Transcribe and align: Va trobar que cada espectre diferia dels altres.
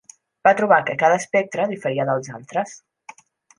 Va 0.47 0.53
trobar 0.61 0.79
que 0.87 0.95
cada 1.03 1.19
espectre 1.25 1.69
diferia 1.73 2.09
dels 2.11 2.33
altres. 2.41 2.77